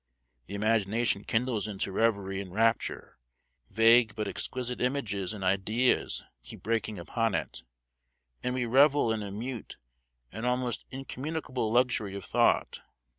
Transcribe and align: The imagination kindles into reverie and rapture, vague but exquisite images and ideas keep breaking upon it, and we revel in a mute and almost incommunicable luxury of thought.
The 0.47 0.55
imagination 0.55 1.23
kindles 1.25 1.67
into 1.67 1.91
reverie 1.91 2.41
and 2.41 2.51
rapture, 2.51 3.19
vague 3.69 4.15
but 4.15 4.27
exquisite 4.27 4.81
images 4.81 5.31
and 5.31 5.43
ideas 5.43 6.25
keep 6.41 6.63
breaking 6.63 6.97
upon 6.97 7.35
it, 7.35 7.61
and 8.41 8.55
we 8.55 8.65
revel 8.65 9.13
in 9.13 9.21
a 9.21 9.29
mute 9.29 9.77
and 10.31 10.43
almost 10.43 10.85
incommunicable 10.89 11.71
luxury 11.71 12.15
of 12.15 12.25
thought. 12.25 12.81